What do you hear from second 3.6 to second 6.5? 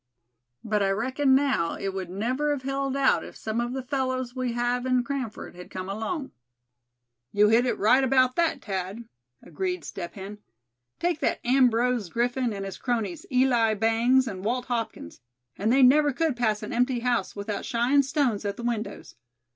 of the fellows we have in Cranford had come along."